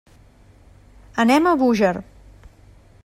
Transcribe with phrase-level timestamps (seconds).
[1.25, 1.93] Anem a Búger.